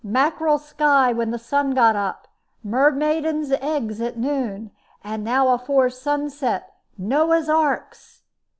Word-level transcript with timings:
"Mackerel 0.03 0.57
sky 0.57 1.13
when 1.13 1.29
the 1.29 1.37
sun 1.37 1.75
got 1.75 1.95
up, 1.95 2.27
mermaiden's 2.65 3.51
eggs 3.61 4.01
at 4.01 4.17
noon, 4.17 4.71
and 5.03 5.23
now 5.23 5.49
afore 5.49 5.91
sunset 5.91 6.73
Noah's 6.97 7.47
Arks! 7.49 8.23